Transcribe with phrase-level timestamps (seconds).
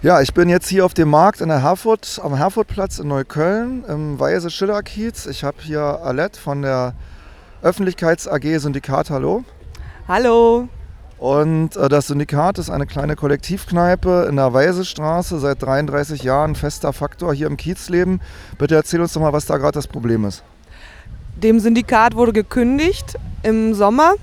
[0.00, 3.82] Ja, ich bin jetzt hier auf dem Markt in der Herfurt, am Herfurtplatz in Neukölln
[3.88, 5.26] im Weise Schiller Kiez.
[5.26, 6.94] Ich habe hier Alette von der
[7.62, 9.10] Öffentlichkeits AG Syndikat.
[9.10, 9.42] Hallo.
[10.06, 10.68] Hallo.
[11.18, 16.92] Und äh, das Syndikat ist eine kleine Kollektivkneipe in der Weisestraße, seit 33 Jahren fester
[16.92, 18.20] Faktor hier im Kiezleben.
[18.56, 20.44] Bitte erzähl uns doch mal, was da gerade das Problem ist.
[21.34, 24.14] Dem Syndikat wurde gekündigt im Sommer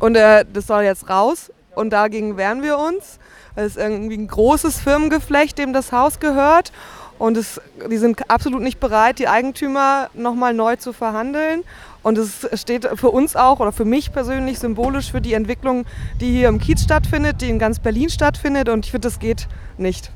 [0.00, 3.18] und äh, das soll jetzt raus und dagegen wehren wir uns.
[3.56, 6.72] Es ist irgendwie ein großes Firmengeflecht, dem das Haus gehört
[7.18, 7.60] und es,
[7.90, 11.62] die sind absolut nicht bereit, die Eigentümer nochmal neu zu verhandeln.
[12.02, 15.86] Und es steht für uns auch oder für mich persönlich symbolisch für die Entwicklung,
[16.20, 18.68] die hier im Kiez stattfindet, die in ganz Berlin stattfindet.
[18.68, 19.48] Und ich finde, das geht
[19.78, 20.10] nicht.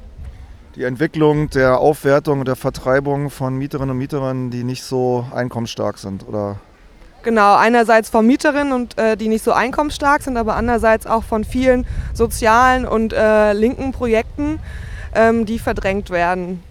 [0.74, 5.98] Die Entwicklung der Aufwertung und der Vertreibung von Mieterinnen und Mietern, die nicht so einkommensstark
[5.98, 6.60] sind, oder?
[7.22, 11.44] Genau, einerseits von Mieterinnen, und, äh, die nicht so einkommensstark sind, aber andererseits auch von
[11.44, 14.60] vielen sozialen und äh, linken Projekten,
[15.14, 16.62] ähm, die verdrängt werden.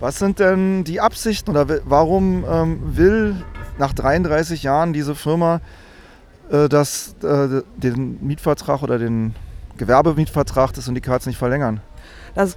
[0.00, 3.44] Was sind denn die Absichten oder warum ähm, will
[3.78, 5.60] nach 33 Jahren diese Firma
[6.50, 9.34] äh, das, äh, den Mietvertrag oder den
[9.76, 11.80] Gewerbemietvertrag des Syndikats nicht verlängern?
[12.34, 12.56] Das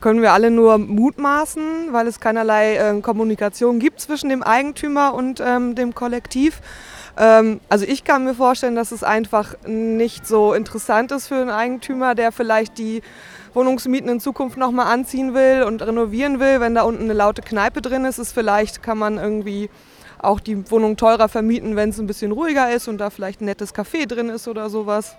[0.00, 5.40] können wir alle nur mutmaßen, weil es keinerlei äh, Kommunikation gibt zwischen dem Eigentümer und
[5.44, 6.60] ähm, dem Kollektiv.
[7.16, 11.50] Ähm, also ich kann mir vorstellen, dass es einfach nicht so interessant ist für einen
[11.50, 13.02] Eigentümer, der vielleicht die
[13.54, 16.60] Wohnungsmieten in Zukunft nochmal anziehen will und renovieren will.
[16.60, 19.68] Wenn da unten eine laute Kneipe drin ist, ist vielleicht kann man irgendwie
[20.20, 23.46] auch die Wohnung teurer vermieten, wenn es ein bisschen ruhiger ist und da vielleicht ein
[23.46, 25.16] nettes Café drin ist oder sowas.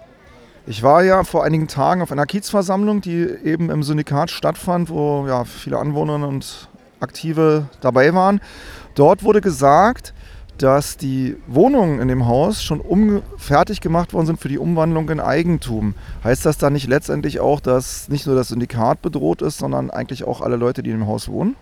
[0.70, 5.26] Ich war ja vor einigen Tagen auf einer Kiezversammlung, die eben im Syndikat stattfand, wo
[5.28, 8.40] ja viele Anwohner und Aktive dabei waren.
[8.94, 10.14] Dort wurde gesagt,
[10.60, 15.10] dass die Wohnungen in dem Haus schon um, fertig gemacht worden sind für die Umwandlung
[15.10, 15.96] in Eigentum.
[16.24, 20.24] Heißt das dann nicht letztendlich auch, dass nicht nur das Syndikat bedroht ist, sondern eigentlich
[20.24, 21.56] auch alle Leute, die in dem Haus wohnen?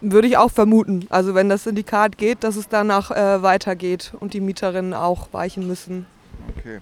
[0.00, 1.04] Würde ich auch vermuten.
[1.10, 5.66] Also wenn das Syndikat geht, dass es danach äh, weitergeht und die Mieterinnen auch weichen
[5.66, 6.06] müssen.
[6.62, 6.78] Okay.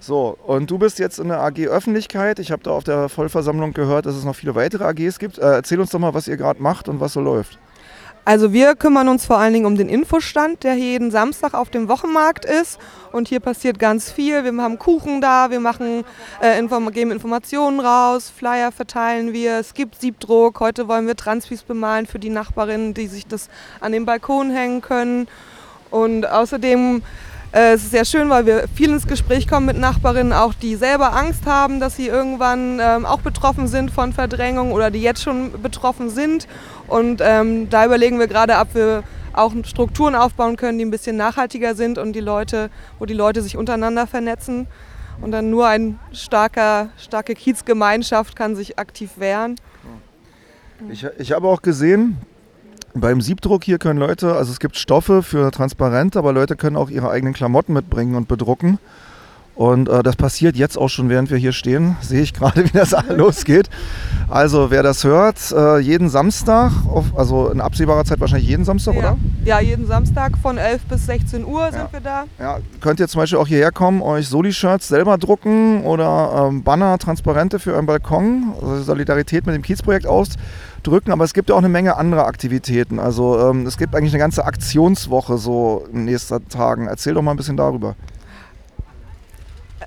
[0.00, 2.40] So, und du bist jetzt in der AG Öffentlichkeit.
[2.40, 5.38] Ich habe da auf der Vollversammlung gehört, dass es noch viele weitere AGs gibt.
[5.38, 7.58] Äh, erzähl uns doch mal, was ihr gerade macht und was so läuft.
[8.24, 11.70] Also wir kümmern uns vor allen Dingen um den Infostand, der hier jeden Samstag auf
[11.70, 12.78] dem Wochenmarkt ist.
[13.10, 14.44] Und hier passiert ganz viel.
[14.44, 16.04] Wir haben Kuchen da, wir machen,
[16.40, 20.60] äh, inform geben Informationen raus, Flyer verteilen wir, es gibt Siebdruck.
[20.60, 23.48] Heute wollen wir Transpis bemalen für die Nachbarinnen, die sich das
[23.80, 25.26] an den Balkon hängen können.
[25.90, 27.02] Und außerdem
[27.52, 30.74] äh, es ist sehr schön, weil wir viel ins Gespräch kommen mit Nachbarinnen, auch die
[30.76, 35.22] selber Angst haben, dass sie irgendwann ähm, auch betroffen sind von Verdrängung oder die jetzt
[35.22, 36.48] schon betroffen sind.
[36.88, 39.02] Und ähm, da überlegen wir gerade, ob wir
[39.34, 43.42] auch Strukturen aufbauen können, die ein bisschen nachhaltiger sind und die Leute, wo die Leute
[43.42, 44.66] sich untereinander vernetzen.
[45.20, 46.90] Und dann nur eine starke
[47.34, 49.56] Kiezgemeinschaft kann sich aktiv wehren.
[50.90, 52.18] Ich, ich habe auch gesehen,
[52.94, 56.90] beim Siebdruck hier können Leute, also es gibt Stoffe für transparent, aber Leute können auch
[56.90, 58.78] ihre eigenen Klamotten mitbringen und bedrucken.
[59.54, 61.96] Und äh, das passiert jetzt auch schon, während wir hier stehen.
[62.00, 63.68] Sehe ich gerade, wie das losgeht.
[64.28, 68.94] Also wer das hört, äh, jeden Samstag, auf, also in absehbarer Zeit wahrscheinlich jeden Samstag,
[68.94, 69.00] ja.
[69.00, 69.16] oder?
[69.44, 71.72] Ja, jeden Samstag von 11 bis 16 Uhr ja.
[71.72, 72.24] sind wir da.
[72.38, 76.96] Ja, könnt ihr zum Beispiel auch hierher kommen, euch Soli-Shirts selber drucken oder ähm, Banner,
[76.98, 81.12] Transparente für euren Balkon, also Solidarität mit dem Kiezprojekt ausdrücken.
[81.12, 82.98] Aber es gibt ja auch eine Menge anderer Aktivitäten.
[82.98, 86.86] Also ähm, es gibt eigentlich eine ganze Aktionswoche so in den nächsten Tagen.
[86.86, 87.96] Erzähl doch mal ein bisschen darüber.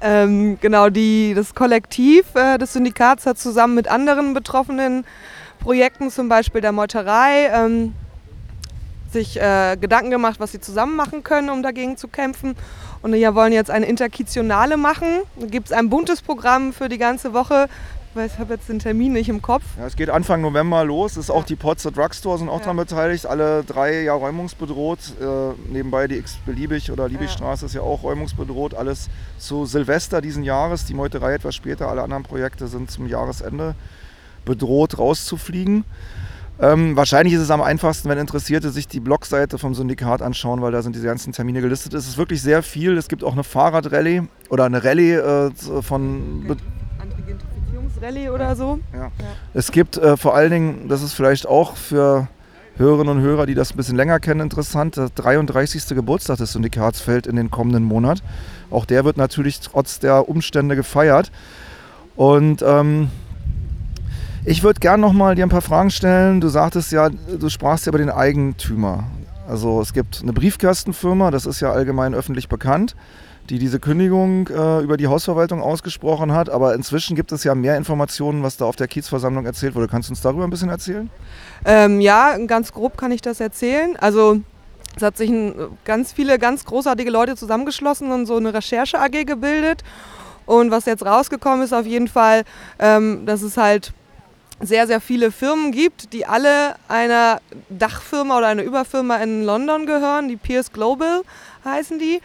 [0.01, 5.05] Ähm, genau, die, das Kollektiv äh, des Syndikats hat zusammen mit anderen betroffenen
[5.59, 7.93] Projekten, zum Beispiel der Meuterei, ähm,
[9.11, 12.55] sich äh, Gedanken gemacht, was sie zusammen machen können, um dagegen zu kämpfen.
[13.01, 15.07] Und wir wollen jetzt eine Interkitionale machen.
[15.37, 17.69] Da gibt es ein buntes Programm für die ganze Woche
[18.23, 19.63] ich habe jetzt den Termin nicht im Kopf.
[19.77, 21.17] Ja, es geht Anfang November los.
[21.17, 21.35] ist ja.
[21.35, 22.65] auch die Potzer Drugstore sind auch ja.
[22.65, 23.25] daran beteiligt.
[23.25, 24.99] Alle drei Jahre räumungsbedroht.
[25.19, 27.67] Äh, nebenbei die X-Beliebig oder Liebigstraße ja.
[27.67, 28.73] ist ja auch räumungsbedroht.
[28.73, 30.85] Alles zu Silvester diesen Jahres.
[30.85, 31.89] Die Meuterei etwas später.
[31.89, 33.75] Alle anderen Projekte sind zum Jahresende
[34.45, 35.83] bedroht rauszufliegen.
[36.57, 40.71] Ähm, wahrscheinlich ist es am einfachsten, wenn Interessierte sich die Blogseite vom Syndikat anschauen, weil
[40.71, 41.93] da sind diese ganzen Termine gelistet.
[41.93, 42.97] Es ist wirklich sehr viel.
[42.97, 45.51] Es gibt auch eine Fahrradrallye oder eine Rallye äh,
[45.81, 46.45] von.
[46.47, 46.61] Okay.
[48.01, 48.79] Rallye oder so.
[48.93, 48.99] Ja.
[48.99, 49.11] ja.
[49.53, 52.27] Es gibt äh, vor allen Dingen, das ist vielleicht auch für
[52.77, 55.95] Hörerinnen und Hörer, die das ein bisschen länger kennen, interessant, der 33.
[55.95, 58.21] Geburtstag des Syndikats fällt in den kommenden Monat.
[58.69, 61.31] Auch der wird natürlich trotz der Umstände gefeiert.
[62.15, 63.09] Und ähm,
[64.43, 66.41] ich würde gerne nochmal dir ein paar Fragen stellen.
[66.41, 69.05] Du sagtest ja, du sprachst ja über den Eigentümer.
[69.47, 72.95] Also es gibt eine Briefkastenfirma, das ist ja allgemein öffentlich bekannt
[73.49, 76.49] die diese Kündigung äh, über die Hausverwaltung ausgesprochen hat.
[76.49, 79.87] Aber inzwischen gibt es ja mehr Informationen, was da auf der Kiezversammlung erzählt wurde.
[79.87, 81.09] Kannst du uns darüber ein bisschen erzählen?
[81.65, 83.95] Ähm, ja, ganz grob kann ich das erzählen.
[83.97, 84.39] Also
[84.95, 85.53] es hat sich ein,
[85.83, 89.83] ganz viele ganz großartige Leute zusammengeschlossen und so eine Recherche-AG gebildet.
[90.45, 92.43] Und was jetzt rausgekommen ist, auf jeden Fall,
[92.79, 93.93] ähm, dass es halt
[94.61, 100.29] sehr, sehr viele Firmen gibt, die alle einer Dachfirma oder einer Überfirma in London gehören.
[100.29, 101.21] Die Pierce Global
[101.65, 102.21] heißen die.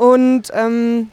[0.00, 1.10] Und ähm,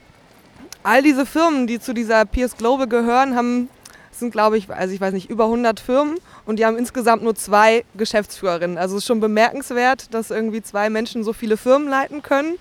[0.81, 3.67] all diese Firmen, die zu dieser Pierce Global gehören, haben,
[4.13, 7.35] sind glaube ich, also ich weiß nicht, über 100 Firmen und die haben insgesamt nur
[7.35, 8.77] zwei Geschäftsführerinnen.
[8.77, 12.55] Also es ist schon bemerkenswert, dass irgendwie zwei Menschen so viele Firmen leiten können.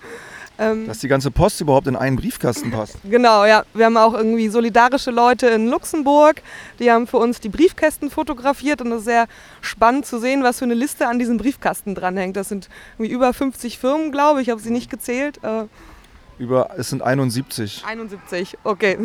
[0.59, 2.97] Ähm, Dass die ganze Post überhaupt in einen Briefkasten passt.
[3.05, 3.63] Genau, ja.
[3.73, 6.41] Wir haben auch irgendwie solidarische Leute in Luxemburg,
[6.79, 9.27] die haben für uns die Briefkästen fotografiert und es ist sehr
[9.61, 12.35] spannend zu sehen, was für eine Liste an diesem Briefkasten dranhängt.
[12.35, 15.39] Das sind irgendwie über 50 Firmen, glaube ich, ich habe sie nicht gezählt.
[15.41, 15.67] Äh,
[16.39, 17.83] über, es sind 71.
[17.85, 18.97] 71, okay.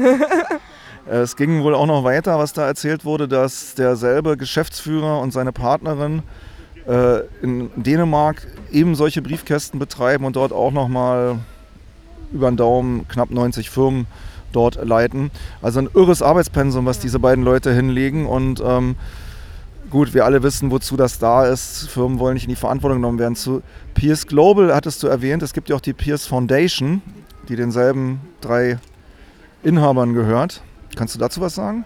[1.06, 5.52] es ging wohl auch noch weiter, was da erzählt wurde, dass derselbe Geschäftsführer und seine
[5.52, 6.22] Partnerin
[6.86, 11.38] äh, in Dänemark eben solche Briefkästen betreiben und dort auch nochmal
[12.32, 14.06] über den Daumen knapp 90 Firmen
[14.52, 15.30] dort leiten.
[15.60, 18.96] Also ein irres Arbeitspensum, was diese beiden Leute hinlegen und ähm,
[19.90, 21.88] gut, wir alle wissen, wozu das da ist.
[21.90, 23.36] Firmen wollen nicht in die Verantwortung genommen werden.
[23.36, 23.62] Zu
[23.94, 27.02] Pierce Global hattest du erwähnt, es gibt ja auch die Pierce Foundation,
[27.48, 28.78] die denselben drei
[29.62, 30.62] Inhabern gehört.
[30.96, 31.84] Kannst du dazu was sagen?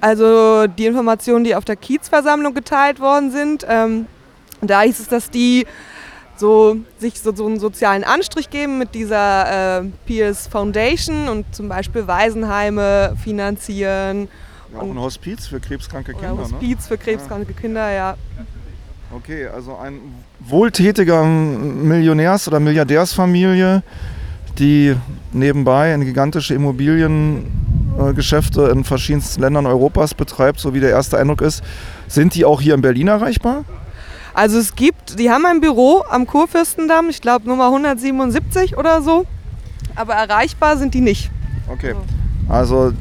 [0.00, 4.06] Also die Informationen, die auf der Kiezversammlung geteilt worden sind, ähm,
[4.62, 5.66] da hieß es, dass die
[6.36, 11.68] so, sich so, so einen sozialen Anstrich geben mit dieser äh, Pierce Foundation und zum
[11.68, 14.28] Beispiel Waisenheime finanzieren.
[14.72, 16.30] Ja, auch ein Hospiz für krebskranke Kinder.
[16.30, 16.42] Ein ne?
[16.42, 16.88] Hospiz ne?
[16.88, 17.60] für krebskranke ja.
[17.60, 18.16] Kinder, ja.
[19.12, 20.00] Okay, also ein
[20.38, 23.82] wohltätiger Millionärs- oder Milliardärsfamilie,
[24.58, 24.96] die
[25.32, 27.46] nebenbei eine gigantische Immobilien
[28.14, 31.62] Geschäfte in verschiedensten Ländern Europas betreibt, so wie der erste Eindruck ist.
[32.08, 33.64] Sind die auch hier in Berlin erreichbar?
[34.32, 39.26] Also es gibt, die haben ein Büro am Kurfürstendamm, ich glaube Nummer 177 oder so,
[39.96, 41.30] aber erreichbar sind die nicht.
[41.68, 41.94] Okay,
[42.48, 42.92] also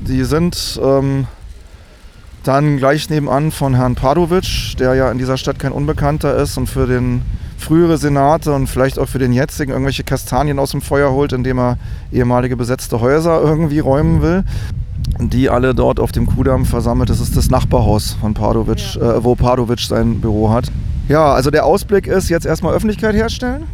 [0.00, 1.26] die sind ähm,
[2.44, 6.68] dann gleich nebenan von Herrn Padovic, der ja in dieser Stadt kein Unbekannter ist und
[6.68, 7.22] für den
[7.58, 11.58] frühere Senate und vielleicht auch für den jetzigen irgendwelche Kastanien aus dem Feuer holt, indem
[11.58, 11.78] er
[12.12, 14.44] ehemalige besetzte Häuser irgendwie räumen will.
[15.18, 17.08] Die alle dort auf dem Kudamm versammelt.
[17.08, 19.16] Das ist das Nachbarhaus von Padovic, ja.
[19.16, 20.70] äh, wo Padovic sein Büro hat.
[21.08, 23.64] Ja, also der Ausblick ist jetzt erstmal Öffentlichkeit herstellen.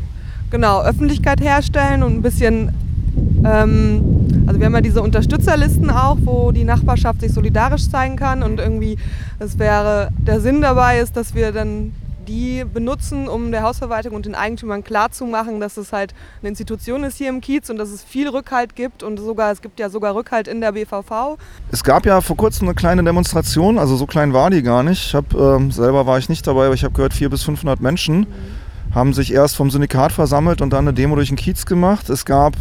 [0.51, 2.71] Genau, Öffentlichkeit herstellen und ein bisschen
[3.45, 8.43] ähm, also wir haben ja diese Unterstützerlisten auch, wo die Nachbarschaft sich solidarisch zeigen kann
[8.43, 8.97] und irgendwie,
[9.39, 11.93] es wäre, der Sinn dabei ist, dass wir dann
[12.33, 17.19] die benutzen, um der Hausverwaltung und den Eigentümern klarzumachen, dass es halt eine Institution ist
[17.19, 20.15] hier im Kiez und dass es viel Rückhalt gibt und sogar, es gibt ja sogar
[20.15, 21.37] Rückhalt in der BVV.
[21.71, 25.07] Es gab ja vor kurzem eine kleine Demonstration, also so klein war die gar nicht.
[25.09, 27.81] Ich hab, äh, selber war ich nicht dabei, aber ich habe gehört, 400 bis 500
[27.81, 28.95] Menschen mhm.
[28.95, 32.09] haben sich erst vom Syndikat versammelt und dann eine Demo durch den Kiez gemacht.
[32.09, 32.55] Es gab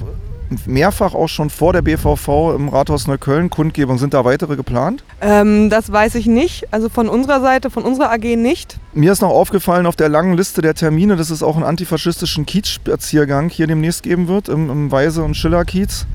[0.66, 3.98] mehrfach auch schon vor der BVV im Rathaus Neukölln Kundgebung.
[3.98, 5.04] Sind da weitere geplant?
[5.22, 6.72] Ähm, das weiß ich nicht.
[6.72, 8.78] Also von unserer Seite, von unserer AG nicht.
[8.94, 12.46] Mir ist noch aufgefallen auf der langen Liste der Termine, dass es auch einen antifaschistischen
[12.46, 16.06] Kiezspaziergang hier demnächst geben wird im, im Weise- und Schiller-Kiez.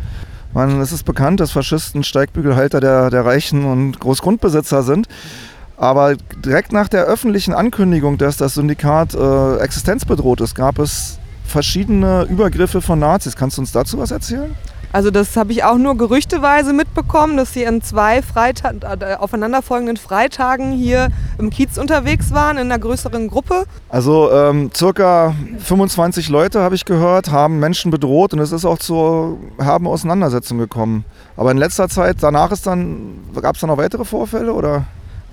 [0.52, 5.08] Man, es ist bekannt, dass Faschisten Steigbügelhalter der, der Reichen und Großgrundbesitzer sind.
[5.76, 12.24] Aber direkt nach der öffentlichen Ankündigung, dass das Syndikat äh, existenzbedroht ist, gab es verschiedene
[12.24, 13.36] Übergriffe von Nazis.
[13.36, 14.55] Kannst du uns dazu was erzählen?
[14.93, 19.98] Also das habe ich auch nur gerüchteweise mitbekommen, dass sie an zwei Freita äh, aufeinanderfolgenden
[19.98, 23.65] Freitagen hier im Kiez unterwegs waren, in einer größeren Gruppe.
[23.91, 28.79] Also ähm, circa 25 Leute, habe ich gehört, haben Menschen bedroht und es ist auch
[28.79, 31.05] zu haben Auseinandersetzungen gekommen.
[31.36, 34.86] Aber in letzter Zeit, danach ist dann, gab es dann noch weitere Vorfälle oder?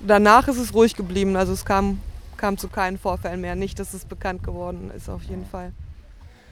[0.06, 2.00] Danach ist es ruhig geblieben, also es kam,
[2.36, 3.56] kam zu keinen Vorfällen mehr.
[3.56, 5.72] Nicht, dass es bekannt geworden ist auf jeden Fall.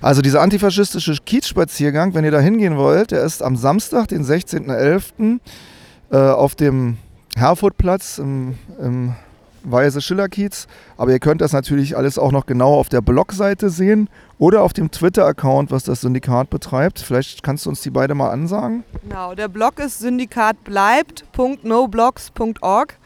[0.01, 5.39] Also dieser antifaschistische Kiezspaziergang, wenn ihr da hingehen wollt, der ist am Samstag, den 16.11.
[6.11, 6.97] Äh, auf dem
[7.37, 9.13] Herfordplatz im, im
[9.63, 10.65] Weise Schiller Kiez.
[10.97, 14.73] Aber ihr könnt das natürlich alles auch noch genau auf der Blogseite sehen oder auf
[14.73, 16.97] dem Twitter-Account, was das Syndikat betreibt.
[16.99, 18.83] Vielleicht kannst du uns die beide mal ansagen.
[19.03, 22.97] Genau, der Blog ist syndikatbleibt.noblogs.org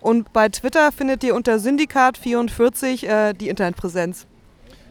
[0.00, 4.26] und bei Twitter findet ihr unter Syndikat44 äh, die Internetpräsenz.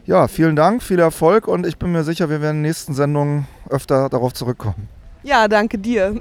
[0.04, 2.92] Ja, vielen Dank, viel Erfolg und ich bin mir sicher, wir werden in den nächsten
[2.92, 4.88] Sendungen öfter darauf zurückkommen.
[5.22, 6.20] Ja, danke dir.